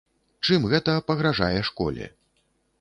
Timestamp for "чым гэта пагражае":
0.47-1.61